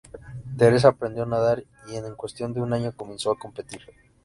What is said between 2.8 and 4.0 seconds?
comenzó a competir.